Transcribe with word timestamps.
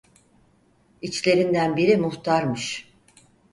İçlerinden 1.01 1.77
biri 1.77 1.97
muhtarmış. 1.97 2.91